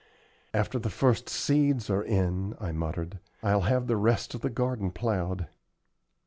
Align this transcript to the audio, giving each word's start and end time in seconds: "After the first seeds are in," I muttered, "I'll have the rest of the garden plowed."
"After 0.51 0.79
the 0.79 0.89
first 0.89 1.29
seeds 1.29 1.87
are 1.91 2.01
in," 2.01 2.55
I 2.59 2.71
muttered, 2.71 3.19
"I'll 3.43 3.61
have 3.69 3.85
the 3.85 3.97
rest 3.97 4.33
of 4.33 4.41
the 4.41 4.49
garden 4.49 4.89
plowed." 4.89 5.47